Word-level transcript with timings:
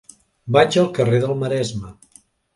Vaig 0.57 0.77
al 0.85 0.89
carrer 0.95 1.21
del 1.27 1.37
Maresme. 1.45 1.95